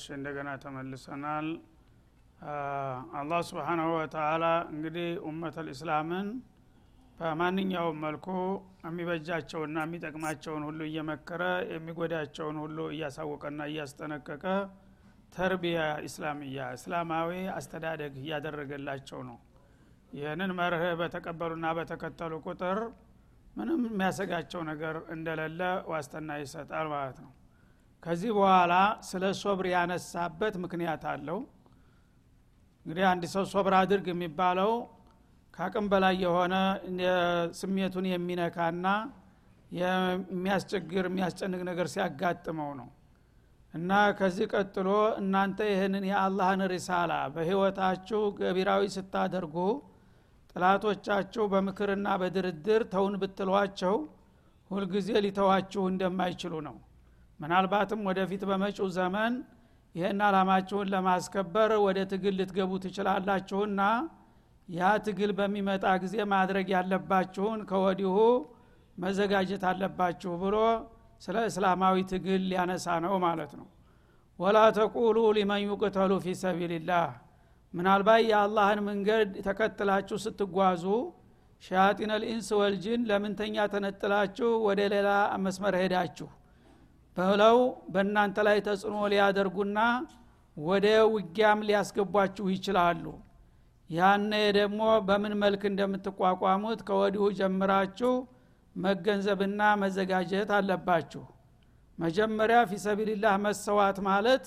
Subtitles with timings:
[0.00, 1.48] እሺ እንደገና ተመልሰናል።
[3.20, 6.28] አላህ ስብሓናሁ ወተላ እንግዲህ ኡመት ልእስላምን
[7.18, 8.26] በማንኛውም መልኩ
[8.84, 14.44] የሚበጃቸውና የሚጠቅማቸውን ሁሉ እየመከረ የሚጎዳቸውን ሁሉ እያሳወቀና እያስጠነቀቀ
[15.34, 19.36] ተርቢያ ኢስላምያ እስላማዊ አስተዳደግ እያደረገላቸው ነው።
[20.12, 22.78] ይህንን መርህ በተቀበሉና በተከተሉ ቁጥር
[23.56, 25.60] ምንም የሚያሰጋቸው ነገር እንደሌለ
[25.90, 27.30] ዋስትና ይሰጣል ማለት ነው
[28.02, 28.74] ከዚህ በኋላ
[29.08, 31.38] ስለ ሶብር ያነሳበት ምክንያት አለው።
[32.86, 34.70] እንግዲህ አንድ ሰው ሶብር አድርግ የሚባለው
[35.54, 36.54] ከአቅም በላይ የሆነ
[37.58, 38.86] ስሜቱን የሚነካና
[39.72, 42.88] የሚያስቸግር የሚያስጨንቅ ነገር ሲያጋጥመው ነው።
[43.74, 44.88] እና ከዚህ ቀጥሎ
[45.20, 49.56] እናንተ ይህንን የአላህን ሪሳላ በህይወታችሁ ገቢራዊ ስታደርጉ
[50.54, 53.94] ጥላቶቻችሁ በምክርና በድርድር ተውን ብትሏቸው
[54.70, 56.76] ሁልጊዜ ሊተዋችሁ እንደማይችሉ ነው
[57.40, 59.34] ምናልባትም ወደፊት በመጪው ዘመን
[59.94, 63.80] ይህን አላማችሁን ለማስከበር ወደ ትግል ልትገቡ ትችላላችሁና
[64.68, 68.16] ያ ትግል በሚመጣ ጊዜ ማድረግ ያለባችሁን ከወዲሁ
[68.98, 70.56] መዘጋጀት አለባችሁ ብሎ
[71.22, 73.66] ስለ እስላማዊ ትግል ሊያነሳ ነው ማለት ነው።
[74.38, 77.08] ወላ ተቁሉ ሊመን ዩቅተሉ ፊ ሰቢልላህ።
[77.74, 80.84] ምናልባት የአላህን መንገድ ተከትላችሁ ስትጓዙ
[81.62, 85.08] ሸያጢን ልኢንስ ወልጅን ለምንተኛ ተነጥላችሁ ወደ ሌላ
[85.44, 86.28] መስመር ሄዳችሁ
[87.20, 87.58] ብለው
[87.92, 89.78] በእናንተ ላይ ተጽዕኖ ሊያደርጉና
[90.56, 93.04] ወደ ውጊያም ሊያስገቧችሁ ይችላሉ።
[93.90, 98.12] ያነ ደግሞ በምን መልክ እንደምትቋቋሙት ከወዲሁ ጀምራችሁ
[98.76, 101.22] መገንዘብና መዘጋጀት አለባችሁ።
[101.98, 104.44] መጀመሪያ ፊሰቢልላህ መሰዋት ማለት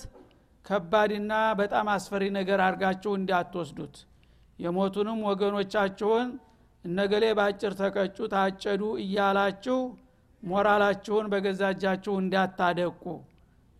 [0.66, 3.96] ከባድና በጣም አስፈሪ ነገር አድርጋችሁ እንዳትወስዱት።
[4.58, 6.28] የሞቱንም ወገኖቻችሁን
[6.84, 9.78] እነገሌ በአጭር ተቀጩ ታጨዱ እያላችሁ
[10.44, 13.02] ሞራላችሁን በገዛጃችሁ እንዳታደቁ።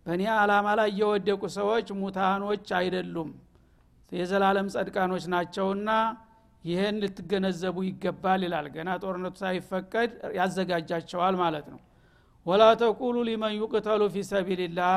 [0.05, 3.29] በእኔ አላማ ላይ የወደቁ ሰዎች ሙታኖች አይደሉም።
[4.11, 5.89] የዘላለም ጸድቃኖች ናቸውና
[6.63, 11.79] ይህን ልትገነዘቡ ይገባል ይላል። ገና ጦርነቱ ሳይፈቀድ ያዘጋጃቸዋል ማለት ነው።
[12.45, 14.95] ወላ ተቁሉ ሊመን ዩቅተሉ ፊ ሰቢልላህ።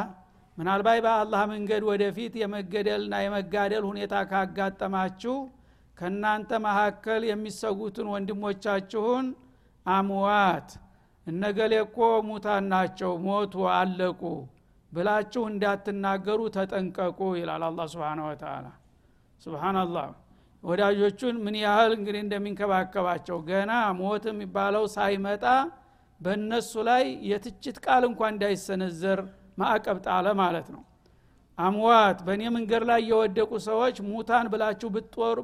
[0.59, 5.37] ምናልባት በአላህ መንገድ ወደፊት የመገደልና የመጋደል ሁኔታ ካጋጠማችሁ
[5.99, 9.27] ከእናንተ መካከል የሚሰጉትን ወንድሞቻችሁን
[9.87, 10.69] አምዋት
[11.29, 14.21] እነገሌ እኮ ሙታን ናቸው ሞቱ አለቁ
[14.93, 18.67] ብላችሁ እንዳትናገሩ ተጠንቀቁ ይላል አላ ስብን ወተላ
[19.43, 20.07] ስብናላህ
[20.63, 25.45] ወዳጆቹን ምን ያህል እንግዲህ እንደሚንከባከባቸው ገና ሞት የሚባለው ሳይመጣ
[26.21, 29.21] በእነሱ ላይ የትችት ቃል እንኳ እንዳይሰነዘር
[29.61, 30.83] ማዕቀብ ጣለ ማለት ነው።
[31.59, 34.89] አምዋት በእኔ መንገድ ላይ የወደቁ ሰዎች ሙታን ብላችሁ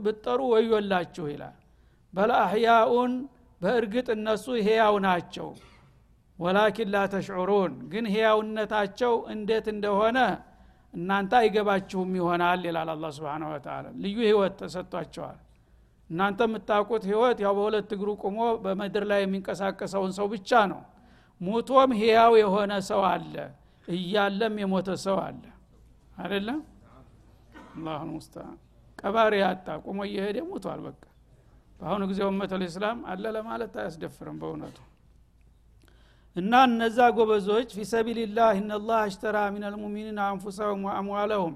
[0.07, 1.55] ብጠሩ ወዮላችሁ ይላል።
[2.13, 3.13] በለአህያኡን
[3.61, 5.49] በእርግጥ እነሱ ህያው ናቸው
[6.39, 10.19] ወላኪን ተሽዑሩን ግን ህያውነታቸው እንዴት እንደሆነ
[10.95, 15.39] እናንተ አይገባችሁም ይሆናል ይላል አላ ስብን ወተላ ልዩ ህይወት ተሰጥቷቸዋል።
[16.11, 20.83] እናንተ የምታውቁት ህይወት ያው በሁለት እግሩ ቁሞ በምድር ላይ የሚንቀሳቀሰውን ሰው ብቻ ነው።
[21.41, 23.35] ሙቶም ህያው የሆነ ሰው አለ
[23.89, 25.43] እያለም የሞተ ሰው አለ።
[26.17, 26.61] አይደለም?
[27.75, 28.59] አላሁ ሙስተዓን።
[28.99, 31.03] ቀባሪ ያጣ ቁሞ እየሄደ ሙቷል በቃ።
[31.79, 34.77] በአሁኑ ጊዜ ወመተል ኢስላም አለ ለማለት አያስደፍርም በእውነቱ
[36.37, 41.55] እና እነዛ ጎበዞች ፊሰቢልላህ እነላህ አሽተራ ሚን አልሙሚኒን አንፉሰሁም ወአምዋለሁም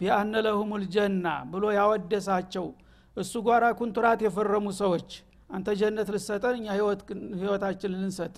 [0.00, 2.66] ቢአነ ለሁም ልጀና ብሎ ያወደሳቸው
[3.16, 5.10] እሱ ጓራ ኩንትራት የፈረሙ ሰዎች
[5.50, 6.66] አንተ ጀነት ልሰጠን እኛ
[7.40, 8.34] ህይወታችን ልንሰጥ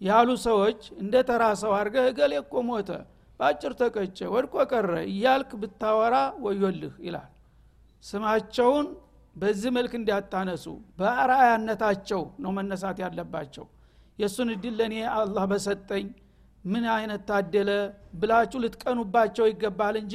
[0.00, 2.90] ያሉ ሰዎች እንደ ተራ ሰው አድርገህ እገሌ እኮ ሞተ
[3.40, 7.28] በአጭር ተቀጨ ወድቆ ቀረ እያልክ ብታወራ ወዮልህ ይላል።
[8.04, 8.86] ስማቸውን
[9.36, 10.64] በዚህ መልክ እንዲያታነሱ
[10.98, 13.66] በአርአያነታቸው ነው መነሳት ያለባቸው
[14.18, 16.06] የእሱን እድል ለእኔ አላህ በሰጠኝ።
[16.64, 17.70] ምን አይነት ታደለ
[18.20, 20.14] ብላችሁ ልትቀኑባቸው ይገባል እንጂ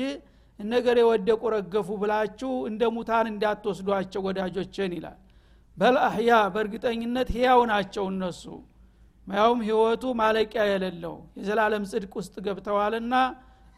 [0.60, 5.20] እነገር የወደቁ ረገፉ ብላችሁ እንደ ሙታን እንዳትወስዷቸው ወዳጆችን ይላል።
[5.78, 8.44] በልአህያ በእርግጠኝነት ህያው ናቸው እነሱ።
[9.28, 13.16] ያውም ህይወቱ ማለቂያ የሌለው የዘላለም ጽድቅ ውስጥ ገብተዋልና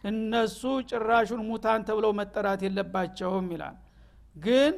[0.03, 3.75] እነሱ ጭራሹን ሙታን ተብለው መጠራት የለባቸውም ይላል።
[4.35, 4.73] ግን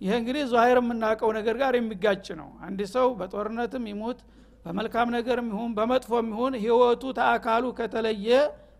[0.00, 4.20] ይህ እንግዲህ ዛሂር የምናውቀው ነገር ጋር የሚጋጭ ነው። አንድ ሰው በጦርነትም ይሙት
[4.64, 8.28] በመልካም ነገርም ይሁን በመጥፎም ይሁን ህይወቱ ተአካሉ ከተለየ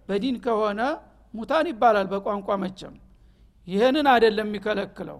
[0.08, 0.80] በዲን ከሆነ
[1.34, 2.94] ሙታን ይባላል በቋንቋ መቸም
[3.66, 5.18] ይህንን አይደለም የሚከለክለው።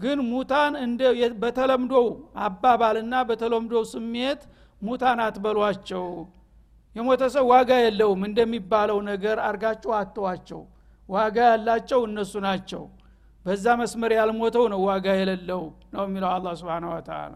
[0.00, 1.02] ግን ሙታን እንደ
[1.42, 2.06] በተለምዶው
[2.46, 4.40] አባባልና በተለምዶው ስሜት
[4.82, 6.06] ሙታን አትበሏቸው።
[6.96, 10.60] የሞተ ሰው ዋጋ የለውም እንደሚባለው ነገር አርጋችሁ አተዋቸው
[11.08, 12.82] ዋጋ ያላቸው እነሱ ናቸው።
[13.44, 15.62] በዛ መስመር ያልሞተው ነው ዋጋ የሌለው
[15.94, 17.32] ነው የሚለው አላ ስብን ወተላ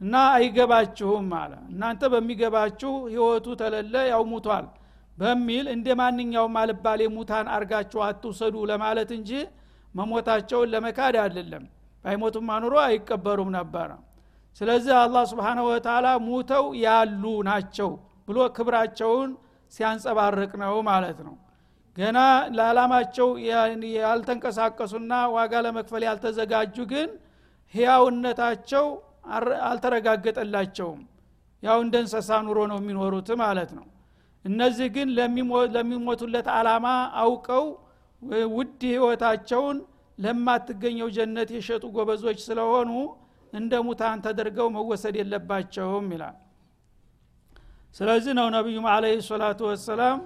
[0.00, 4.66] እና አይገባችሁም አለ። እናንተ በሚገባችሁ ህይወቱ ተለለ ያው ሙቷል
[5.18, 9.30] በሚል እንደ ማንኛውም አልባሌ ሙታን አርጋችሁ አትውሰዱ ለማለት እንጂ
[9.94, 11.64] መሞታቸውን ለመካድ አይደለም።
[12.04, 13.90] ባይሞቱም አኑሮ አይቀበሩም ነበረ።
[14.60, 17.90] ስለዚህ አላህ ስብሓነሁ ወተላ ሙተው ያሉ ናቸው
[18.28, 19.30] ብሎ ክብራቸውን
[19.72, 21.34] ሲያንጸባርቅ ነው ማለት ነው።
[21.96, 22.18] ገና
[22.56, 23.28] ለዓላማቸው
[23.98, 27.08] ያልተንቀሳቀሱና ዋጋ ለመክፈል ያልተዘጋጁ ግን
[27.74, 28.86] ህያውነታቸው
[29.68, 31.00] አልተረጋገጠላቸውም።
[31.62, 33.86] ያው እንደ እንሰሳ ኑሮ ነው የሚኖሩት ማለት ነው።
[34.44, 35.08] እነዚህ ግን
[35.74, 36.86] ለሚሞቱለት አላማ
[37.22, 37.64] አውቀው
[38.54, 39.78] ውድ ህይወታቸውን
[40.18, 42.90] ለማትገኘው ጀነት የሸጡ ጎበዞች ስለሆኑ
[43.52, 46.36] እንደ ሙታን ተደርገው መወሰድ የለባቸውም ይላል።
[47.96, 50.18] ስለዚህ ነው ነቢዩም አለ ሰላቱ ወሰላም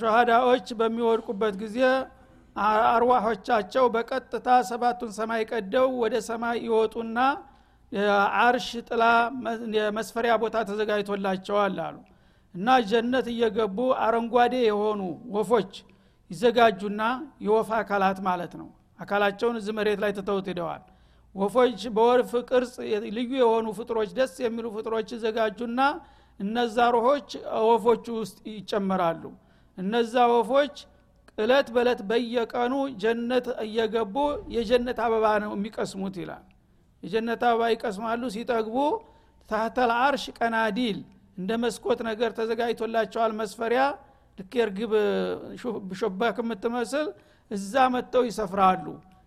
[0.00, 1.78] ሸሃዳዎች በሚወድቁበት ጊዜ
[2.90, 7.18] አርዋሖቻቸው በቀጥታ ሰባቱን ሰማይ ቀደው ወደ ሰማይ ይወጡና
[8.40, 9.04] አርሽ ጥላ
[9.96, 11.96] መስፈሪያ ቦታ ተዘጋጅቶላቸዋል አሉ።
[12.54, 15.00] እና ጀነት እየገቡ አረንጓዴ የሆኑ
[15.34, 15.72] ወፎች
[16.30, 17.02] ይዘጋጁና
[17.46, 18.68] የወፍ አካላት ማለት ነው።
[19.00, 20.82] አካላቸውን እዚህ መሬት ላይ ትተውት ሂደዋል
[21.34, 22.74] ወፎች በወፍ ቅርጽ
[23.16, 25.80] ልዩ የሆኑ ፍጥሮች ደስ የሚሉ ፍጥሮች ይዘጋጁና
[26.40, 27.28] እነዛ ሮሆች
[27.68, 29.22] ወፎቹ ውስጥ ይጨመራሉ።
[29.78, 30.76] እነዛ ወፎች
[31.38, 32.72] እለት በእለት በየቀኑ
[33.02, 34.16] ጀነት እየገቡ
[34.56, 36.44] የጀነት አበባ ነው የሚቀስሙት ይላል
[37.02, 38.76] የጀነት አበባ ይቀስማሉ ሲጠግቡ
[39.48, 40.98] ታህተል አርሽ ቀናዲል
[41.38, 43.82] እንደ መስኮት ነገር ተዘጋጅቶላቸዋል መስፈሪያ።
[44.38, 44.92] ልክ የርግብ
[46.00, 47.06] ሾባክ የምትመስል
[47.50, 48.84] እዛ መጥተው ይሰፍራሉ።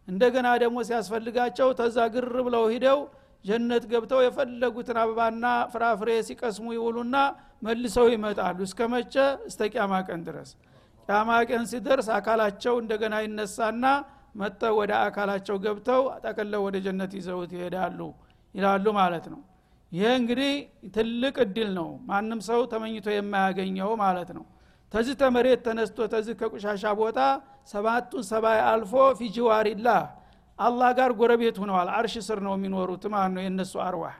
[0.07, 2.99] እንደገና ደግሞ ሲያስፈልጋቸው ተዛ ግር ብለው ሂደው
[3.45, 7.15] ጀነት ገብተው የፈለጉትን አበባና ፍራፍሬ ሲቀስሙ ይውሉና
[7.65, 9.15] መልሰው ይመጣሉ። እስከ መቼ?
[9.49, 10.49] እስተ ቂያማ ቀን ድረስ።
[11.09, 13.85] ቂያማ ቀን ሲደርስ አካላቸው እንደገና ይነሳና
[14.35, 17.99] መጥተው ወደ አካላቸው ገብተው ጠቅለው ወደ ጀነት ይዘውት ይሄዳሉ
[18.55, 19.41] ይላሉ ማለት ነው።
[19.91, 20.51] ይሄ እንግዲህ
[20.95, 24.45] ትልቅ እድል ነው። ማንም ሰው ተመኝቶ የማያገኘው ማለት ነው።
[24.91, 27.19] ተዚህ ተመሬት ተነስቶ ተዚህ ከቁሻሻ ቦታ
[27.67, 30.01] ሰባቱን ሰባይ አልፎ ፊጅዋሪላህ
[30.59, 34.17] አላህ ጋር ጎረቤት ሁነዋል አርሽ ስር ነው የሚኖሩት ማለት ነው የእነሱ አርዋህ።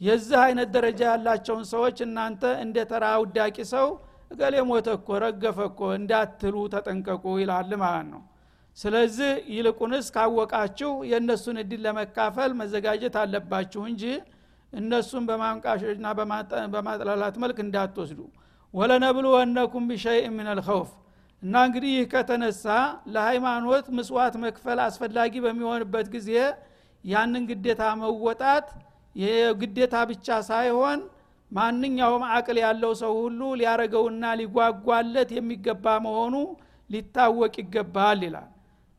[0.00, 3.86] የዚህ አይነት ደረጃ ያላቸውን ሰዎች እናንተ እንደ ተራ ውዳቂ ሰው
[4.30, 8.22] እገሌ ሞተ እኮ ረገፈ እኮ እንዳትሉ ተጠንቀቁ ይላል ማለት ነው
[8.78, 14.02] ስለዚህ ይልቁንስ ካወቃችሁ የእነሱን እድል ለመካፈል መዘጋጀት አለባችሁ እንጂ
[14.72, 16.06] እነሱን በማንቃሾችና
[16.74, 18.20] በማጥላላት መልክ እንዳትወስዱ።
[18.74, 20.90] ወለነብልወነኩም ቢሸይእ ምን አልኸውፍ
[21.42, 22.64] እና እንግዲህ ይህ ከተነሳ
[23.14, 26.30] ለሃይማኖት ምስዋት መክፈል አስፈላጊ በሚሆንበት ጊዜ
[27.04, 28.68] ያንን ግዴታ መወጣት
[29.60, 31.00] ግዴታ ብቻ ሳይሆን
[31.50, 36.34] ማንኛውም አቅል ያለው ሰው ሁሉ ሊያረገውና ሊጓጓለት የሚገባ መሆኑ
[36.90, 38.48] ሊታወቅ ይገባል ይላል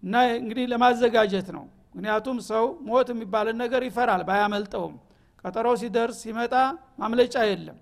[0.04, 4.96] እና እንግዲህ ለማዘጋጀት ነው። ምክንያቱም ሰው ሞት የሚባልን ነገር ይፈራል ባያመልጠውም።
[5.44, 6.54] ቀጠሮ ሲደርስ ሲመጣ
[7.02, 7.78] ማምለጫ የለም።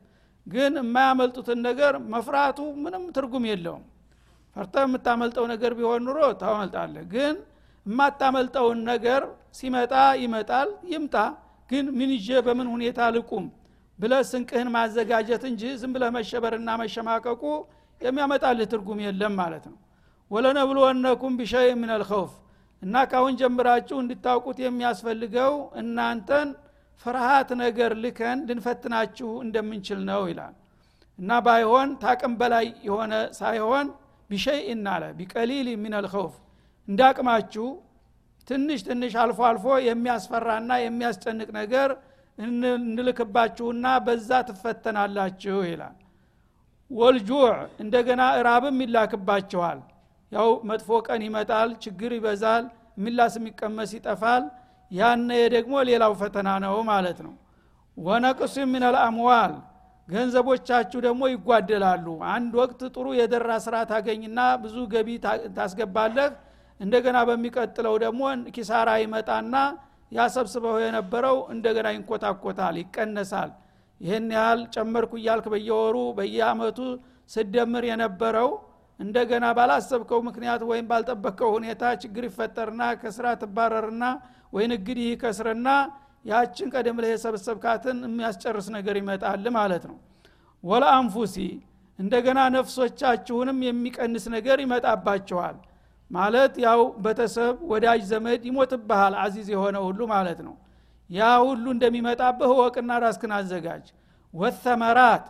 [0.47, 3.83] ግን የማያመልጡትን ነገር መፍራቱ ምንም ትርጉም የለውም።
[4.55, 7.35] ፈርተ የምታመልጠው ነገር ቢሆን ኑሮ ታመልጣለህ። ግን
[7.85, 9.21] የማታመልጠውን ነገር
[9.53, 9.93] ሲመጣ
[10.23, 11.15] ይመጣል ይምጣ።
[11.69, 12.11] ግን ምን
[12.45, 13.45] በምን ሁኔታ ልቁም
[13.99, 17.43] ብለ ስንቅህን ማዘጋጀት እንጂ ዝም ብለ መሸበርና መሸማቀቁ
[18.01, 19.77] የሚያመጣልህ ትርጉም የለም ማለት ነው
[20.31, 22.31] ወለነብልወነኩም ቢሸይ ምን አልኸውፍ
[22.81, 26.49] እና ካሁን ጀምራችሁ እንድታውቁት የሚያስፈልገው እናንተን
[27.05, 30.55] ፍርሃት ነገር ልከን ልንፈትናችሁ እንደምንችል ነው ይላል።
[31.19, 33.87] እና ባይሆን ታቅም በላይ የሆነ ሳይሆን
[34.29, 36.33] ቢሸይ እናለ ቢቀሊል ምን አልኸውፍ
[36.87, 37.67] እንዳቅማችሁ
[38.47, 41.89] ትንሽ ትንሽ አልፎ አልፎ የሚያስፈራና የሚያስጨንቅ ነገር
[42.37, 45.95] እንልክባችሁና በዛ ትፈተናላችሁ ይላል።
[46.91, 47.45] ወልጁዕ
[47.83, 49.79] እንደገና እራብም ይላክባችኋል
[50.31, 52.63] ያው መጥፎ ቀን ይመጣል ችግር ይበዛል
[52.97, 54.43] የሚላስ የሚቀመስ ይጠፋል።
[54.91, 57.33] ያነ ደግሞ ሌላው ፈተና ነው ማለት ነው።
[57.97, 59.53] ወነቅሱ ምን አልአምዋል
[60.07, 65.09] ገንዘቦቻችሁ ደግሞ ይጓደላሉ። አንድ ወቅት ጥሩ የደራ ስራ ታገኝና ብዙ ገቢ
[65.57, 66.29] ታስገባለህ።
[66.79, 68.21] እንደገና በሚቀጥለው ደግሞ
[68.55, 69.55] ኪሳራ ይመጣና
[70.11, 73.49] ያሰብስበው የነበረው እንደገና ይንኮታኮታል ይቀነሳል።
[74.01, 76.79] ይህን ያህል ጨመርኩ እያልክ በየወሩ በየአመቱ
[77.31, 78.49] ስደምር የነበረው
[78.99, 84.03] እንደገና ባላሰብከው ምክንያት ወይም ባልጠበቅከው ሁኔታ ችግር ይፈጠርና ከስራ ትባረርና
[84.53, 85.69] ወይ ንግድ ይከስርና
[86.25, 89.97] ያችን ቀደም ላይ የሰበሰብካትን የሚያስጨርስ ነገር ይመጣል ማለት ነው።
[90.63, 91.35] ወለአንፉሲ
[91.99, 95.55] እንደገና ነፍሶቻችሁንም የሚቀንስ ነገር ይመጣባቸዋል
[96.11, 100.55] ማለት ያው በተሰብ ወዳጅ ዘመድ ይሞትብሃል አዚዝ የሆነ ሁሉ ማለት ነው።
[101.09, 103.85] ያ ሁሉ እንደሚመጣብህ ወቅና ራስክን አዘጋጅ።
[104.33, 105.25] ወተመራት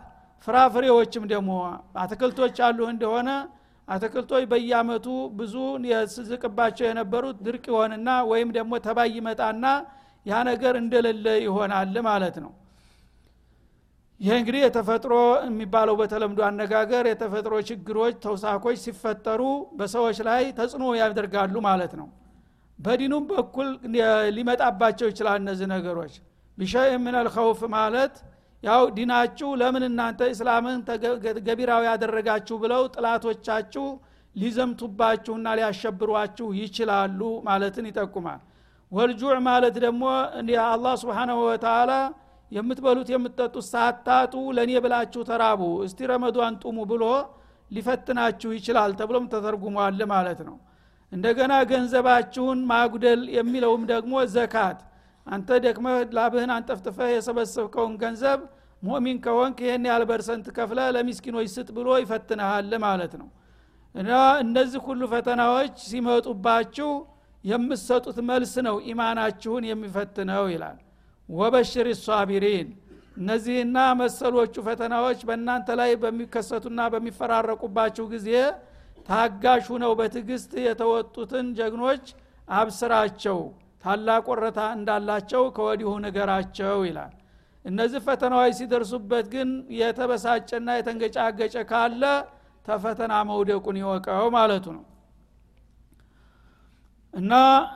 [0.46, 1.50] ፍራፍሬዎችም ደግሞ
[2.02, 3.30] አትክልቶች አሉ እንደሆነ
[3.88, 5.06] አትክልቶች በየአመቱ
[5.38, 5.54] ብዙ
[5.90, 9.64] የስዝቅባቸው የነበሩት ድርቅ ይሆንና ወይም ደግሞ ተባይ ይመጣና
[10.26, 12.52] ያ ነገር እንደሌለ ይሆናል ማለት ነው።
[14.20, 15.14] ይህ እንግዲህ የተፈጥሮ
[15.44, 19.42] የሚባለው በተለምዶ አነጋገር የተፈጥሮ ችግሮች ተውሳኮች ሲፈጠሩ
[19.78, 22.08] በሰዎች ላይ ተጽዕኖ ያደርጋሉ ማለት ነው።
[22.78, 23.68] በዲኑም በኩል
[24.36, 26.14] ሊመጣባቸው ይችላል እነዚህ ነገሮች።
[26.58, 28.14] ቢሸይ ምን አልኸውፍ ማለት
[28.62, 30.78] ያው ዲናችሁ ለምን እናንተ እስላምን
[31.48, 33.84] ገቢራዊ ያደረጋችሁ ብለው ጥላቶቻችሁ
[34.36, 38.40] ሊዘምቱባችሁና ሊያሸብሯችሁ ይችላሉ ማለትን ይጠቁማል።
[38.92, 40.04] ወልጁዕ ማለት ደግሞ
[40.66, 41.92] አላህ ስብሓናሁ ወተላ
[42.52, 47.04] የምትበሉት የምትጠጡት ሳታጡ ለእኔ ብላችሁ ተራቡ እስቲ ረመዷን ጡሙ ብሎ
[47.70, 50.56] ሊፈትናችሁ ይችላል ተብሎም ተተርጉሟል ማለት ነው።
[51.12, 54.78] እንደገና ገንዘባችሁን ማጉደል የሚለውም ደግሞ ዘካት
[55.28, 58.40] አንተ ደክመ ላብህን አንጠፍጥፈህ የሰበሰብከውን ገንዘብ
[58.82, 63.28] ሙእሚን ከሆንክ ይህን ያህል በርሰንት ከፍለ ለሚስኪኖች ስጥ ብሎ ይፈትንሃል ማለት ነው።
[63.94, 64.10] እና
[64.42, 66.90] እነዚህ ሁሉ ፈተናዎች ሲመጡባችሁ
[67.44, 70.78] የምትሰጡት መልስ ነው ኢማናችሁን የሚፈትነው ይላል።
[71.28, 72.68] ወበሽር ሳቢሪን
[73.18, 78.28] እነዚህና መሰሎቹ ፈተናዎች በእናንተ ላይ በሚከሰቱና በሚፈራረቁባችሁ ጊዜ
[79.08, 82.04] ታጋሽ ሁነው በትዕግስት የተወጡትን ጀግኖች
[82.52, 83.38] አብስራቸው
[83.84, 87.14] ታላቅ ወረታ እንዳላቸው ከወዲሁ ነገራቸው ይላል።
[87.64, 92.02] እነዚህ ፈተናዎች ሲደርሱበት ግን የተበሳጨና የተንገጫገጨ ካለ
[92.66, 94.84] ተፈተና መውደቁን ይወቀው ማለቱ ነው።
[97.14, 97.32] እና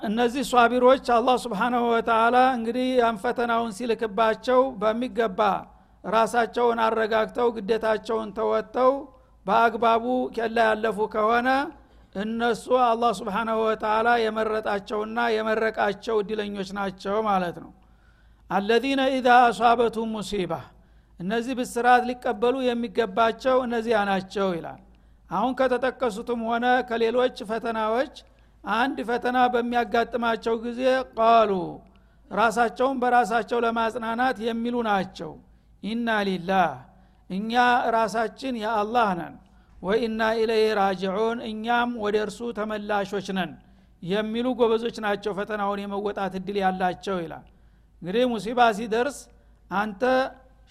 [0.09, 5.40] እነዚህ ሷቢሮች አላህ ስብሓናሁ ወተላ እንግዲህ ያን ፈተናውን ሲልክባቸው በሚገባ
[6.04, 8.92] ራሳቸውን አረጋግተው ግዴታቸውን ተወጥተው
[9.47, 10.04] በአግባቡ
[10.37, 11.49] ኬላ ያለፉ ከሆነ
[12.14, 17.71] እነሱ አላህ ስብሓናሁ ወተላ የመረጣቸውና የመረቃቸው እድለኞች ናቸው ማለት ነው።
[18.50, 20.52] አለዚነ ኢዛ አሷበቱም ሙሲባ
[21.21, 24.81] እነዚህ ብስራት ሊቀበሉ የሚገባቸው እነዚያ ናቸው ይላል።
[25.31, 28.14] አሁን ከተጠቀሱትም ሆነ ከሌሎች ፈተናዎች
[28.64, 30.83] አንድ ፈተና በሚያጋጥማቸው ጊዜ
[31.16, 31.52] ቃሉ
[32.31, 35.33] ራሳቸውን በራሳቸው ለማጽናናት የሚሉ ናቸው።
[35.83, 36.69] ኢና ሊላህ
[37.31, 37.52] እኛ
[37.97, 39.35] ራሳችን የአላህ ነን
[39.82, 43.52] ወኢና ኢለይህ ራጅዑን እኛም ወደ እርሱ ተመላሾች ነን
[44.02, 47.44] የሚሉ ጎበዞች ናቸው ፈተናውን የመወጣት እድል ያላቸው ይላል።
[48.02, 49.18] እንግዲህ ሙሲባ ሲደርስ
[49.70, 50.02] አንተ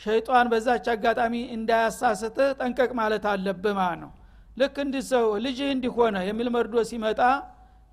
[0.02, 4.12] ሸይጣን በዛች አጋጣሚ እንዳያሳስትህ ጠንቀቅ ማለት አለብህ ማለት ነው።
[4.58, 5.26] ልክ እንዲህ ሰው
[5.70, 7.20] እንዲሆነ የሚል መርዶ ሲመጣ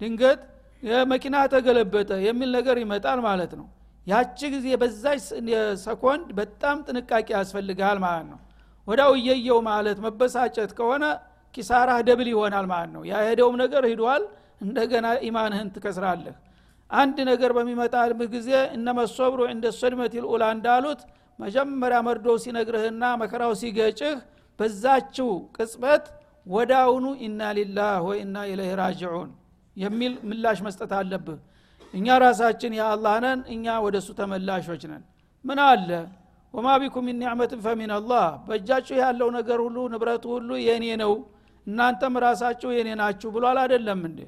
[0.01, 0.41] ድንገት
[1.13, 3.67] መኪና ተገለበጠ የሚል ነገር ይመጣል ማለት ነው።
[4.07, 5.23] ያቺ ጊዜ በዛች
[5.85, 8.39] ሰኮንድ በጣም ጥንቃቄ ያስፈልጋል ማለት ነው
[8.89, 11.05] ወዳው እየየው ማለት መበሳጨት ከሆነ
[11.55, 14.23] ኪሳራህ double ይሆናል ማለት ነው። የሄደውም ነገር ሂዷል
[14.61, 16.37] እንደገና ኢማንህን ትከስራለህ።
[16.91, 21.01] አንድ ነገር በሚመጣብህ ጊዜ إنما الصبر عند الصدمة الأولى እንዳሉት
[21.39, 24.15] መጀመሪያ መርዶው ሲነግርህና መከራው ሲገጭህ
[24.59, 26.05] በዛችው ቅጽበት
[26.47, 29.29] ወዳውኑ إنا لله وإنا إليه راجعون
[29.77, 31.39] የሚል ምላሽ መስጠት አለብህ።
[31.95, 35.03] እኛ ራሳችን የአላህ ነን እኛ ወደ እሱ ተመላሾች ነን።
[35.45, 35.91] ምን አለ
[36.55, 37.93] ወማ ቢኩም ምን ኒዕመትን ፈሚን
[38.47, 41.13] በእጃችሁ ያለው ነገር ሁሉ ንብረቱ ሁሉ የእኔ ነው
[41.67, 44.21] እናንተም ራሳችሁ የኔ ናችሁ ብሏል አይደለም እንዴ?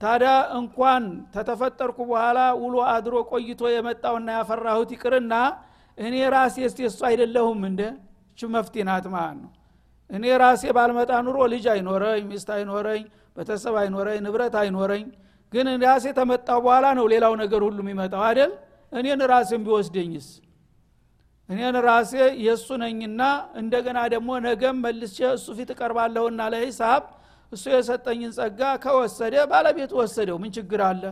[0.00, 1.02] ታዲያ እንኳን
[1.34, 5.34] ተተፈጠርኩ በኋላ ውሎ አድሮ ቆይቶ የመጣውና ያፈራሁት ይቅርና
[5.98, 7.82] እኔ ራሴ እስቲ እሱ አይደለሁም እንደ
[8.38, 8.42] ች
[8.88, 9.50] ናት ማለት ነው።
[10.10, 13.02] እኔ ራሴ ባልመጣ ኑሮ ልጅ አይኖረኝ ሚስት አይኖረኝ
[13.36, 15.04] ቤተሰብ አይኖረኝ ንብረት አይኖረኝ
[15.52, 18.52] ግን ራሴ ተመጣው በኋላ ነው ሌላው ነገር ሁሉ የሚመጣው አይደል?
[18.92, 20.28] እኔን ራሴን ቢወስደኝስ
[21.48, 22.12] እኔን ራሴ
[22.44, 23.22] የእሱ ነኝና
[23.60, 27.02] እንደገና ደግሞ ነገም መልሼ እሱ ፊት እቀርባለሁና ለሂሳብ
[27.52, 31.02] እሱ የሰጠኝን ጸጋ ከወሰደ ባለቤት ወሰደው። ምን ችግር አለ?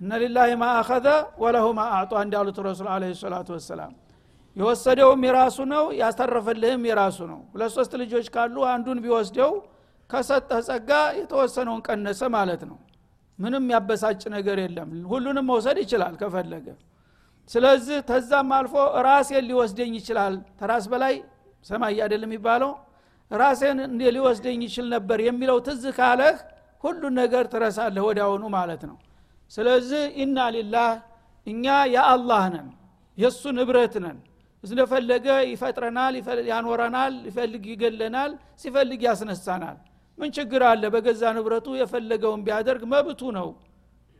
[0.00, 1.06] እነ ሊላህ ማ አኸዘ
[1.42, 3.92] ወለሁ ማ አዕጧ እንዳሉት ረሱል አለ ሰላቱ ወሰላም።
[4.56, 9.52] የወሰደውም የራሱ ነው ያስተረፈልህም የራሱ ነው። ሁለት ሶስት ልጆች ካሉ አንዱን ቢወስደው
[10.10, 12.78] ከሰጠህ ጸጋ የተወሰነውን ቀነሰ ማለት ነው።
[13.38, 16.66] ምንም ያበሳጭ ነገር የለም። ሁሉንም መውሰድ ይችላል ከፈለገ
[17.50, 18.74] ስለዚህ ተዛም አልፎ
[19.06, 21.14] ራሴን ሊወስደኝ ይችላል። ተራስ በላይ
[21.66, 22.70] ሰማይ አይደል የሚባለው?
[23.30, 23.78] ራሴን
[24.16, 26.36] ሊወስደኝ ይችል ነበር የሚለው ትዝ ካለህ
[26.84, 28.96] ሁሉን ነገር ትረሳለህ ወዲያውኑ ማለት ነው።
[29.52, 30.90] ስለዚህ ኢና ሊላህ
[31.46, 32.68] እኛ የአላህ ነን
[33.18, 34.18] የእሱ ንብረት ነን።
[34.64, 36.14] እንደፈለገ ይፈጥረናል
[36.50, 38.30] ያኖረናል ይፈልግ ይገለናል
[38.62, 39.76] ሲፈልግ ያስነሳናል።
[40.18, 40.82] ምን ችግር አለ?
[40.94, 43.48] በገዛ ንብረቱ የፈለገውን ቢያደርግ መብቱ ነው።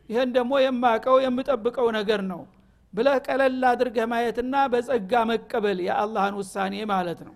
[0.09, 2.41] ይህን ደግሞ የማቀው የምጠብቀው ነገር ነው
[2.93, 7.35] ብለህ ቀለል አድርገህ ማየትና በጸጋ መቀበል የአላህን ውሳኔ ማለት ነው።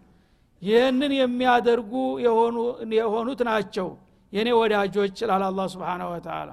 [0.61, 1.93] ይህንን የሚያደርጉ
[2.97, 3.87] የሆኑት ናቸው
[4.33, 6.49] የኔ ወዳጆች ይላል አላ ስብን ወተላ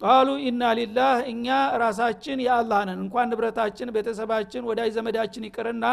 [0.00, 1.46] ቃሉ ኢና ሊላህ እኛ
[1.82, 5.86] ራሳችን የአላህ ነን። እንኳን ንብረታችን ቤተሰባችን ወዳጅ ዘመዳችን ይቅርና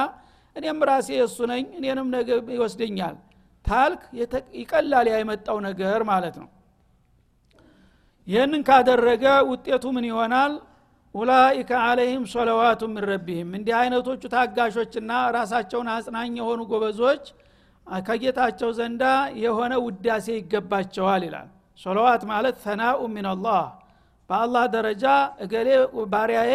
[0.56, 3.16] እኔም ራሴ የእሱ ነኝ እኔንም ነገ ይወስደኛል
[3.66, 4.02] ታልክ
[4.60, 6.48] ይቀላል ያመጣው ነገር ማለት ነው።
[8.28, 10.54] ይህንን ካደረገ ውጤቱ ምን ይሆናል
[11.18, 17.24] ኡላኢከ አለይህም ሶለዋቱ ምን ረቢህም። እንዲህ አይነቶቹ ታጋሾችና ራሳቸውን አጽናኝ የሆኑ ጎበዞች
[17.88, 19.04] ከጌታቸው ዘንዳ
[19.44, 21.48] የሆነ ውዳሴ ይገባቸዋል ይላል።
[21.80, 23.64] ሶለዋት ማለት ተናኡ ሚንላህ
[24.30, 25.06] በአላህ ደረጃ
[25.44, 25.68] እገሌ
[26.14, 26.54] ባሪያዬ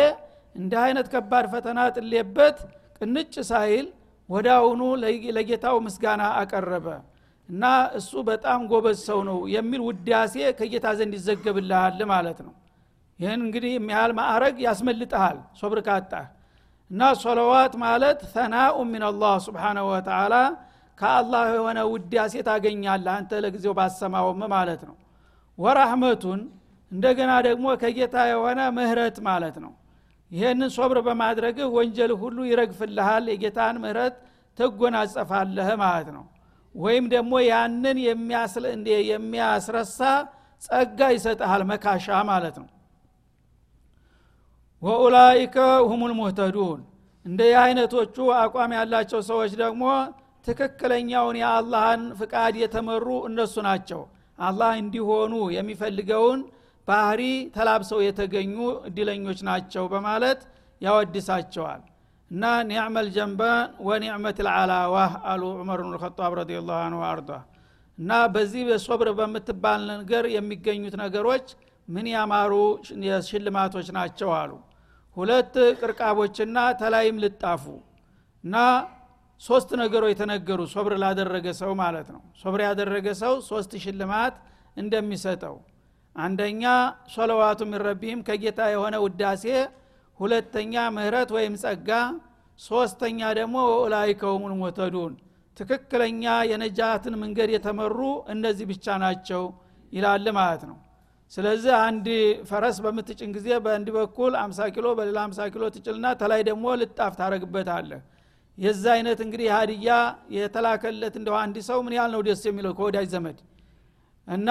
[0.54, 2.56] እንዲህ አይነት ከባድ ፈተና ጥሌበት
[2.98, 3.86] ቅንጭ ሳይል
[4.56, 4.80] አሁኑ
[5.36, 6.86] ለጌታው ምስጋና አቀረበ
[7.48, 7.64] እና
[7.98, 12.52] እሱ በጣም ጎበዝ ሰው ነው የሚል ውዳሴ ከጌታ ዘንድ ይዘገብልሃል ማለት ነው
[13.22, 16.26] ይህን እንግዲህ የሚያህል ማዕረግ ያስመልጠሃል ሶብር ካጣህ።
[16.90, 20.34] እና ሶለዋት ማለት ተናኡ ሚንላህ ስብሓናሁ ወተላ
[20.98, 24.96] ከአላህ የሆነ ውዳሴ ታገኛለህ አንተ ለጊዜው ባሰማውም ማለት ነው።
[25.58, 26.40] ወራህመቱን
[26.92, 29.72] እንደገና ደግሞ ከጌታ የሆነ ምህረት ማለት ነው።
[30.30, 34.14] ይህንን ሶብር በማድረግህ ወንጀል ሁሉ ይረግፍልሃል የጌታን ምህረት
[34.58, 36.24] ትጎናጸፋለህ ማለት ነው።
[36.74, 37.98] ወይም ደግሞ ያንን
[39.10, 39.98] የሚያስረሳ
[40.62, 42.68] ጸጋ ይሰጠሃል መካሻ ማለት ነው
[44.82, 45.56] ወኡላይከ
[45.90, 46.80] ሁሙል ሙህተዱን።
[47.26, 49.82] እንደ አይነቶቹ አቋም ያላቸው ሰዎች ደግሞ
[50.46, 54.00] ትክክለኛውን የአላህን ፍቃድ የተመሩ እነሱ ናቸው።
[54.38, 56.40] አላህ እንዲሆኑ የሚፈልገውን
[56.88, 57.22] ባህሪ
[57.56, 58.56] ተላብሰው የተገኙ
[58.88, 60.40] እድለኞች ናቸው በማለት
[60.80, 61.82] ያወድሳቸዋል።
[62.30, 67.30] እና ኒዕመል ጀንባን ወኒዕመት ልዓላዋህ አሉ ዑመር ብን ልከጣብ ረዲ አንሁ አርዷ
[67.98, 71.46] እና በዚህ በሶብር በምትባል ነገር የሚገኙት ነገሮች
[71.88, 72.52] ምን ያማሩ
[73.28, 74.52] ሽልማቶች ናቸው አሉ
[75.16, 77.64] ሁለት ቅርቃቦችና ተላይም ልጣፉ
[78.44, 78.56] እና
[79.40, 84.34] ሶስት ነገሮች የተነገሩ ሶብር ላደረገ ሰው ማለት ነው። ሶብር ያደረገ ሰው ሶስት ሽልማት
[84.76, 85.56] እንደሚሰጠው
[86.16, 86.62] አንደኛ
[87.14, 89.44] ሶለዋቱ ሚረቢህም ከጌታ የሆነ ውዳሴ
[90.20, 91.90] ሁለተኛ ምህረት ወይም ጸጋ
[92.60, 95.12] ሶስተኛ ደግሞ ወኡላይከውሙል ሙተዱን
[95.56, 97.98] ትክክለኛ የነጃትን መንገድ የተመሩ
[98.34, 99.42] እነዚህ ብቻ ናቸው
[99.92, 100.76] ይላል ማለት ነው
[101.32, 102.06] ስለዚህ አንድ
[102.48, 108.00] ፈረስ በምትጭን ጊዜ በአንድ በኩል 50 ኪሎ በሌላ 50 ኪሎ ትጭልና ተላይ ደግሞ ልጣፍ ታረግበታለህ
[108.58, 109.92] የዛ አይነት እንግዲህ ሀዲያ
[110.36, 113.38] የተላከለት እንደው አንድ ሰው ምን ያህል ነው ደስ የሚለው ከወዳጅ ዘመድ?
[114.28, 114.48] እና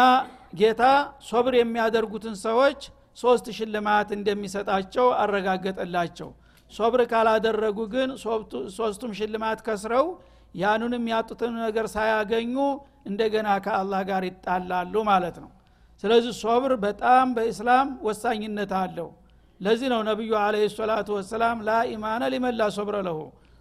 [0.55, 0.83] ጌታ
[1.29, 2.79] ሶብር የሚያደርጉትን ሰዎች
[3.17, 6.29] ሶስት ሽልማት እንደሚሰጣቸው አረጋገጠላቸው።
[6.71, 8.09] ሶብር ካላደረጉ ግን
[8.77, 10.05] ሶስቱም ሽልማት ከስረው
[10.55, 12.55] ያኑንም ያጡትን ነገር ሳያገኙ
[13.05, 15.49] እንደገና ከአላህ ጋር ይጣላሉ ማለት ነው
[16.03, 19.09] ስለዚህ ሶብር በጣም በእስላም ወሳኝነት አለው።
[19.59, 23.19] ለዚህ ነው ነቢዩ አለ ሰላቱ ወሰላም ላ ኢማነ ሊመላ ሶብረ ለሁ።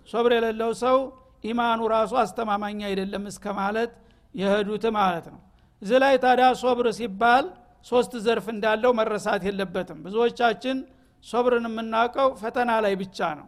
[0.09, 0.97] ሶብር የሌለው ሰው
[1.45, 3.93] ኢማኑ ራሱ አስተማማኝ አይደለም እስከ ማለት
[4.35, 5.41] የሄዱት ማለት ነው።
[5.83, 7.45] እዚህ ላይ ታዲያ ሶብር ሲባል
[7.87, 10.79] ሶስት ዘርፍ እንዳለው መረሳት የለበትም። ብዙዎቻችን
[11.25, 13.47] ሶብርን የምናውቀው ፈተና ላይ ብቻ ነው።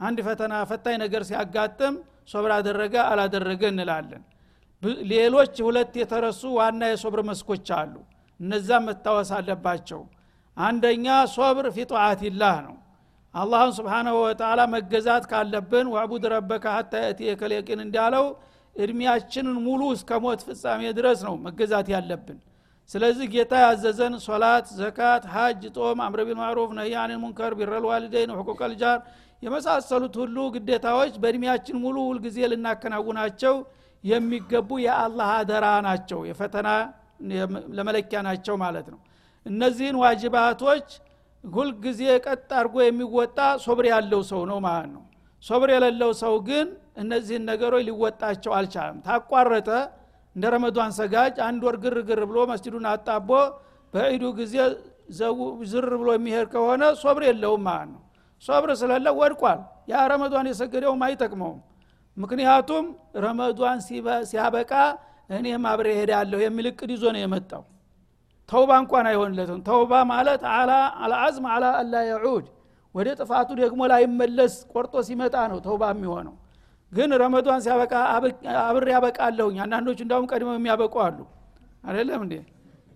[0.00, 1.94] አንድ ፈተና ፈታኝ ነገር ሲያጋጥም
[2.32, 4.22] ሶብር አደረገ አላደረገ እንላለን።
[5.12, 7.94] ሌሎች ሁለት የተረሱ ዋና የሶብር መስኮች አሉ
[8.42, 10.00] እነዛም መታወስ አለባቸው።
[10.56, 12.76] አንደኛ صبر في طاعة الله ነው።
[13.34, 18.26] አላህን سبحانه وتعالى መገዛት ካለብን واعبد ربك حتى يأتيك اليقين እንዳለው
[18.76, 22.38] እድሜያችንን ሙሉ እስከ ሞት ፍጻሜ ድረስ ነው መገዛት ያለብን።
[22.90, 28.72] ስለዚህ ጌታ ያዘዘን ሶላት ዘካት ሀጅ ጦም أمر بالمعروف نهي عن المنكر بر الوالدين حقوق
[28.80, 28.98] الجار
[29.42, 33.54] የመሳሰሉት ሁሉ ግዴታዎች በእድሜያችን ሙሉ ሁልጊዜ ልናከናውናቸው
[34.04, 36.68] የሚገቡ የአላህ አደራ ናቸው። የፈተና
[37.76, 39.00] ለመለኪያ ናቸው ማለት ነው።
[39.46, 40.86] እነዚህን ዋጅባቶች
[41.44, 45.02] ሁልጊዜ ቀጥ አድርጎ የሚወጣ ሶብር ያለው ሰው ነው ማለት ነው።
[45.42, 49.68] ሶብር የሌለው ሰው ግን እነዚህን ነገሮች ሊወጣቸው አልቻለም። ታቋረጠ
[50.36, 53.30] እንደ ረመዷን ሰጋጅ አንድ ወር ግርግር ብሎ መስጅዱን አጣቦ
[53.94, 54.54] በዒዱ ጊዜ
[55.70, 58.00] ዝር ብሎ የሚሄድ ከሆነ ሶብር የለውም ማለት ነው።
[58.42, 61.60] ሶብር ስለለው ወድቋል። ያ ረመዷን የሰገደውም አይጠቅመውም።
[62.16, 62.86] ምክንያቱም
[63.24, 63.78] ረመዷን
[64.30, 64.72] ሲያበቃ
[65.32, 67.62] እኔም አብሬ ሄዳለሁ የሚል እቅድ ይዞ ነው የመጣው።
[68.48, 70.42] ተውባ እንኳን አይሆንለትም። ተውባ ማለት
[71.02, 72.46] አልአዝም አላ አላ የዑድ
[72.94, 76.34] ወደ ጥፋቱ ደግሞ ላይመለስ ቆርጦ ሲመጣ ነው ተውባ የሚሆነው።
[76.92, 77.92] ግን ረመዷን ሲያበቃ
[78.64, 81.18] አብሬ ያበቃለሁኝ አንዳንዶች እንዳውም ቀድመው የሚያበቁ አሉ።
[81.84, 82.34] አይደለም እንዴ?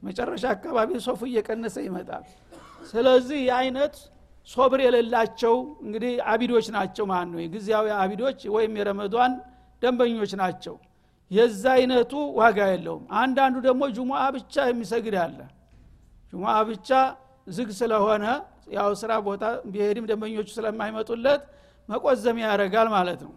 [0.03, 2.25] መጨረሻ አካባቢ ሶፉ እየቀነሰ ይመጣል።
[2.90, 3.94] ስለዚህ የአይነት
[4.49, 9.33] ሶብር የሌላቸው እንግዲህ አቢዶች ናቸው ማለት ነው። የጊዜያዊ አቢዶች ወይም የረመዷን
[9.83, 10.75] ደንበኞች ናቸው
[11.30, 15.38] የዛ አይነቱ ዋጋ የለውም። አንዳንዱ ደግሞ ጁሙአ ብቻ የሚሰግድ አለ።
[16.32, 16.90] ጁሙአ ብቻ
[17.46, 18.24] ዝግ ስለሆነ
[18.76, 21.42] ያው ስራ ቦታ ቢሄድም ደንበኞቹ ስለማይመጡለት
[21.88, 23.34] መቆዘም ያደርጋል ማለት ነው።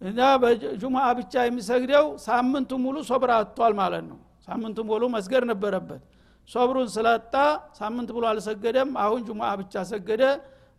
[0.00, 6.02] እና በጁሙአ ብቻ የሚሰግደው ሳምንቱ ሙሉ ሶብር አጥቷል ማለት ነው። ሳምንቱ ሙሉ መስገድ ነበረበት።
[6.50, 7.34] ሶብሩን ስለጣ
[7.78, 10.22] ሳምንት ብሎ አልሰገደም። አሁን ጁሙአ ብቻ ሰገደ።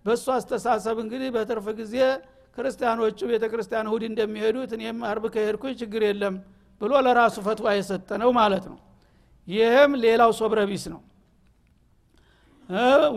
[0.06, 1.96] በእሱ አስተሳሰብ እንግዲህ በትርፍ ጊዜ
[2.58, 6.36] ክርስቲያኖቹ ቤተ ክርስቲያን እሁድ እንደሚሄዱት እኔም አርብ ከሄድኩኝ ችግር የለም
[6.82, 8.78] ብሎ ለራሱ ፈትዋ የሰጠ ነው ማለት ነው።
[9.48, 11.02] ይህም ሌላው ሶብረ ቢስ ነው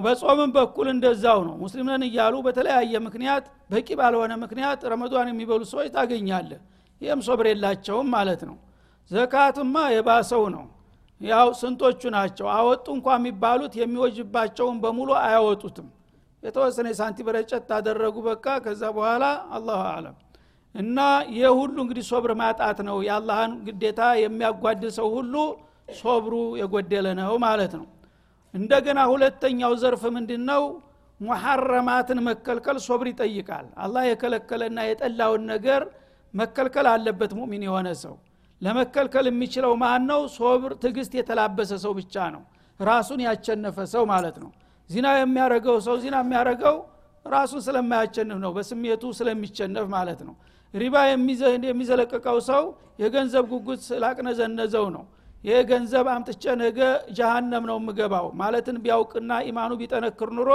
[0.04, 5.88] በጾምም በኩል እንደዛው ነው። ሙስሊም ነን እያሉ በተለያየ ምክንያት በቂ ባልሆነ ምክንያት ረመዷን የሚበሉ ሰዎች
[5.94, 6.60] ታገኛለህ።
[7.00, 8.56] ይህም ሶብር የላቸውም ማለት ነው።
[9.10, 10.64] ዘካትማ የባሰው ነው።
[11.20, 12.46] ያው ስንቶቹ ናቸው?
[12.56, 15.86] አወጡ እንኳ የሚባሉት የሚወጅባቸውን በሙሉ አያወጡትም
[16.42, 19.24] የተወሰነ የሳንቲም ረጨት ታደረጉ በቃ ከዛ በኋላ
[19.56, 20.16] አላሁ አለም
[20.74, 20.98] እና
[21.34, 25.34] ይህ ሁሉ እንግዲህ ሶብር ማጣት ነው። የአላህን ግዴታ የሚያጓድል ሰው ሁሉ
[25.98, 27.86] ሶብሩ የጎደለ ነው ማለት ነው።
[28.54, 30.62] እንደገና ሁለተኛው ዘርፍ ምንድን ነው
[31.20, 35.82] ሙሐረማትን መከልከል ሶብር ይጠይቃል። አላህ የከለከለና የጠላውን ነገር
[36.34, 38.14] መከልከል አለበት ሙሚን የሆነ ሰው።
[38.60, 42.42] ለመከልከል የሚችለው ማን ነው ሶብር ትግስት የተላበሰ ሰው ብቻ ነው።
[42.80, 44.50] ራሱን ያቸነፈ ሰው ማለት ነው
[44.90, 46.76] ዚና የሚያረገው ሰው ዚና የሚያረገው
[47.26, 50.34] ራሱን ስለማያቸንፍ ነው በስሜቱ ስለሚቸነፍ ማለት ነው።
[50.74, 50.94] ሪባ
[51.64, 52.64] የሚዘለቀቀው ሰው
[53.02, 55.04] የገንዘብ ጉጉት ስላቅነዘነዘው ነው።
[55.44, 56.78] ይህ ገንዘብ አምጥቼ ነገ
[57.18, 60.50] ጀሃነም ነው የምገባው ማለትን ቢያውቅና ኢማኑ ቢጠነክር ኑሮ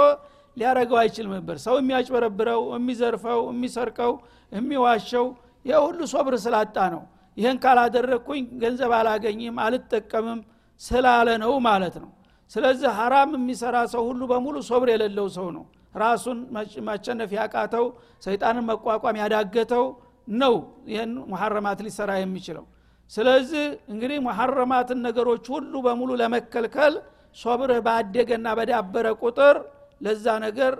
[0.56, 4.12] ሊያረገው አይችልም ነበር። ሰው የሚያጭበረብረው የሚዘርፈው የሚሰርቀው
[4.52, 5.26] የሚዋሸው
[5.64, 7.02] ይህ ሁሉ ሶብር ስላጣ ነው።
[7.36, 10.40] ይህን ካላደረግኩኝ ገንዘብ አላገኝም አልጠቀምም
[10.80, 12.10] ስላለ ነው ማለት ነው
[12.50, 16.38] ስለዚህ ሀራም የሚሰራ ሰው ሁሉ በሙሉ ሶብር የሌለው ሰው ነው። ራሱን
[16.86, 17.84] ማቸነፍ ያቃተው
[18.22, 19.84] ሰይጣንን መቋቋም ያዳገተው
[20.28, 20.54] ነው
[20.92, 22.64] ይህን ሙሐረማት ሊሰራ የሚችለው።
[23.12, 26.94] ስለዚህ እንግዲህ ሙሐረማትን ነገሮች ሁሉ በሙሉ ለመከልከል
[27.36, 29.56] ሶብርህ ባደገና በዳበረ ቁጥር
[30.00, 30.72] ለዛ ነገር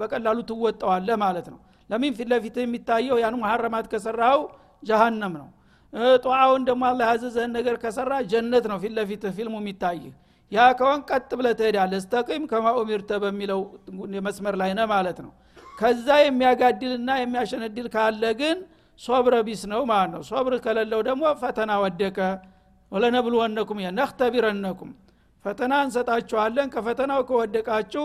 [0.00, 1.58] በቀላሉ ትወጠዋለህ ማለት ነው።
[1.90, 4.40] ለምን ፊት ለፊት የሚታየው ያን ሙሐረማት ከሰራው
[4.82, 5.48] ጀሃነም ነው።
[6.24, 10.12] ጧውን ደግሞ አላ ያዘዘህን ነገር ከሰራ ጀነት ነው ፊት ለፊት ፊልሙ የሚታይህ
[10.52, 13.60] ያ ከሆን ቀጥ ብለ ትሄዳለ ስተቂም ከማ ኡሚርተ በሚለው
[14.26, 15.30] መስመር ላይ ነ ማለት ነው።
[15.78, 18.58] ከዛ የሚያጋድልና የሚያሸነድል ካለ ግን
[19.00, 22.18] ሶብረ ቢስ ነው ማለት ነው። ሶብር ከሌለው ደግሞ ፈተና ወደቀ።
[22.92, 24.90] ወለነብልወነኩም ነክተቢረነኩም
[25.44, 28.04] ፈተና እንሰጣችኋለን። ከፈተናው ከወደቃችሁ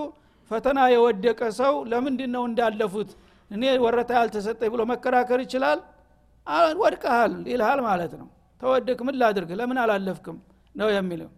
[0.52, 3.10] ፈተና የወደቀ ሰው ለምንድን ነው እንዳለፉት?
[3.52, 5.80] እኔ ወረታ ያልተሰጠኝ ብሎ መከራከር ይችላል?
[6.82, 8.28] ወድቀሃል ይልሃል ማለት ነው።
[8.62, 9.52] ተወደክ ምን ላድርግ?
[9.60, 10.38] ለምን አላለፍክም?
[10.76, 11.30] ነው የሚለው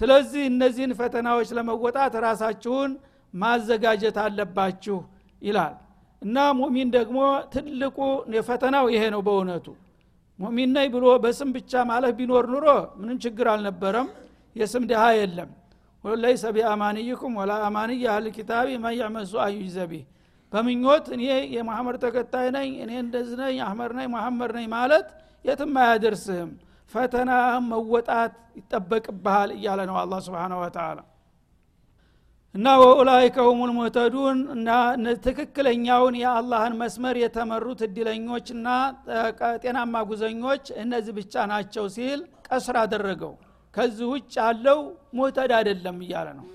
[0.00, 2.92] ስለዚህ እነዚህን ፈተናዎች ለመወጣት ራሳችሁን
[3.34, 4.98] ማዘጋጀት አለባችሁ
[5.42, 5.74] ይላል።
[6.22, 7.18] እና ሙሚን ደግሞ
[7.54, 7.96] ትልቁ
[8.46, 9.66] ፈተናው ይሄ ነው በእውነቱ።
[10.38, 12.66] ሙሚን ነኝ ብሎ በስም ብቻ ማለፍ ቢኖር ኑሮ
[13.00, 14.08] ምንም ችግር አልነበረም።
[14.56, 15.50] የስም ድሃ የለም።
[16.04, 18.94] ለይሰ ቢአማንይኩም ወላ አማንይ አህል ኪታቢ መን
[19.54, 20.02] ዩጅዘቢህ
[20.52, 21.22] በምኞት እኔ
[21.54, 25.06] የመሐመድ ተከታይ ነኝ እኔ እንደዚህ አህመድ ነኝ መሐመድ ነኝ ማለት
[25.44, 26.50] የትም አያደርስህም
[26.94, 27.30] ፈተና
[27.68, 30.98] መወጣት ይጠበቅብሃል እያለ ነው አላ ስብን ወተላ
[32.54, 34.68] እና ወኡላይከ ሁሙል ሙህተዱን እና
[35.24, 38.66] ትክክለኛውን የአላህን መስመር የተመሩት እድለኞችና
[39.64, 43.32] ጤናማ ጉዘኞች እነዚህ ብቻ ናቸው ሲል ቀስር አደረገው።
[43.74, 44.78] ከዚህ ውጭ ያለው
[45.16, 46.46] ሙህተድ አይደለም እያለ ነው።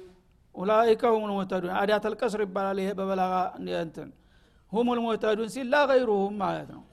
[0.56, 3.34] ኡላይከ ሁሙል ሙህተዱን አዳተል ቀስር ይባላል ይሄ በበላጋ
[3.82, 4.10] እንትን።
[4.72, 6.84] ሁሙል ሙህተዱን ሲል ላገይሩሁም ማለት ነው።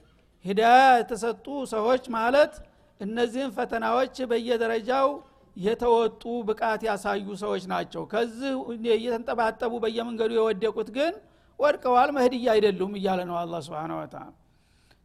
[0.45, 2.53] ሂዳያ የተሰጡ ሰዎች ማለት
[3.01, 5.09] እነዚህን ፈተናዎች በየደረጃው
[5.57, 8.51] የተወጡ ብቃት ያሳዩ ሰዎች ናቸው። ከዚህ
[8.95, 11.13] እየተንጠባጠቡ በየመንገዱ የወደቁት ግን
[11.59, 14.25] ወድቀዋል መህድያ አይደሉም እያለ ነው አላ ስብን ወተላ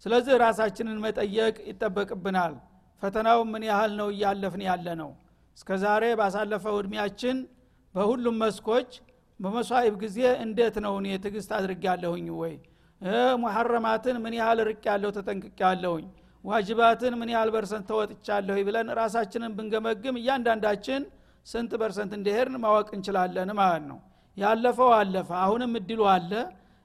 [0.05, 2.55] ስለዚህ ራሳችንን መጠየቅ ይጠበቅብናል።
[3.03, 5.11] ፈተናው ምን ያህል ነው እያለፍን ያለ ነው
[5.57, 7.39] እስከ ዛሬ ባሳለፈው እድሜያችን
[7.95, 8.91] በሁሉም መስኮች
[9.41, 12.55] በመስዋኢብ ጊዜ እንዴት ነው እኔ ትግስት አድርግ ያለሁኝ ወይ
[13.43, 16.07] ሙሐረማትን ምን ያህል ርቅ ያለሁ ተጠንቅቅ ያለሁኝ
[16.45, 21.03] ዋጅባትን ምን ያህል በርሰንት ተወጥቻለሁ ብለን ራሳችንን ብንገመግም እያንዳንዳችን
[21.47, 23.99] ስንት በርሰንት እንደሄድን ማወቅ እንችላለን ማለት ነው።
[24.37, 26.33] ያለፈው አለፈ አሁንም እድሉ አለ።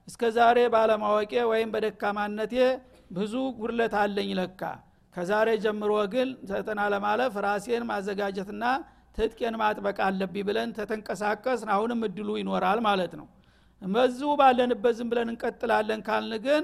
[0.07, 2.53] እስከ ዛሬ ባለማወቄ ወይም በደካማነቴ
[3.11, 4.61] ብዙ ጉድለት አለኝ ለካ።
[5.15, 8.63] ከዛሬ ጀምሮ ግን ፈተና ለማለፍ ራሴን ማዘጋጀትና
[9.17, 13.27] ትጥቄን ማጥበቅ አለብኝ ብለን ተተንቀሳቀስን። አሁንም እድሉ ይኖራል ማለት ነው።
[13.81, 16.63] በዚሁ ባለንበት ዝም ብለን እንቀጥላለን ካልን ግን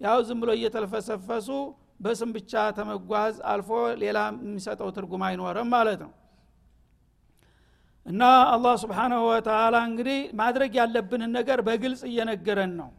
[0.00, 1.48] ያው ዝም ብሎ እየተልፈሰፈሱ
[2.02, 6.12] በስም ብቻ ተመጓዝ አልፎ ሌላ የሚሰጠው ትርጉም አይኖርም ማለት ነው።
[8.06, 12.90] እና አላህ ስብሓናሁ ወተላ እንግዲህ ማድረግ ያለብንን ነገር በግልጽ እየነገረን ነው።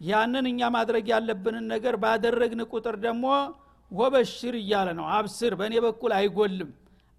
[0.00, 3.24] ያንን እኛ ማድረግ ያለብንን ነገር ባደረግን ቁጥር ደግሞ
[3.90, 6.70] ወበሽር እያለ ነው። አብስር በእኔ በኩል አይጎልም።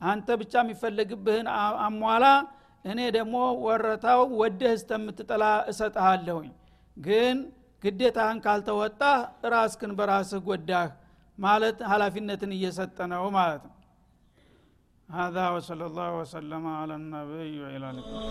[0.01, 1.47] አንተ ብቻ የሚፈለግብህን
[1.85, 2.25] አሟላ
[2.85, 6.51] እኔ ደግሞ ወረታው ወደህ እስተምትጠላ እሰጥሃለሁኝ።
[6.97, 7.37] ግን
[7.83, 9.19] ግዴታህን ካልተወጣህ
[9.53, 10.87] ራስክን በራስህ ጎዳህ
[11.40, 13.74] ማለት ሀላፊነትን እየሰጠ ነው ማለት ነው
[15.08, 18.26] هذا وصلى الله وسلم على النبي وإلى اللقاء